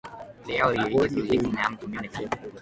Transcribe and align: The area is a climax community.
The 0.47 0.57
area 0.57 0.87
is 0.87 1.15
a 1.15 1.27
climax 1.37 1.79
community. 1.83 2.27